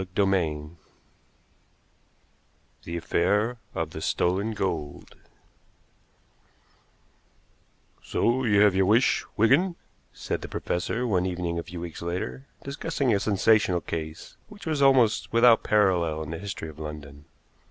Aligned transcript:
CHAPTER 0.01 0.25
XII 0.31 0.69
THE 2.85 2.97
AFFAIR 2.97 3.59
OF 3.75 3.91
THE 3.91 4.01
STOLEN 4.01 4.53
GOLD 4.53 5.15
"So 8.01 8.43
you 8.43 8.61
have 8.61 8.73
your 8.73 8.87
wish, 8.87 9.25
Wigan," 9.37 9.75
said 10.11 10.41
the 10.41 10.47
professor, 10.47 11.05
one 11.05 11.27
evening 11.27 11.59
a 11.59 11.63
few 11.63 11.79
weeks 11.79 12.01
later, 12.01 12.47
discussing 12.63 13.13
a 13.13 13.19
sensational 13.19 13.79
case 13.81 14.37
which 14.49 14.65
was 14.65 14.81
almost 14.81 15.31
without 15.31 15.61
parallel 15.63 16.23
in 16.23 16.31
the 16.31 16.39
history 16.39 16.69
of 16.69 16.79
London. 16.79 17.25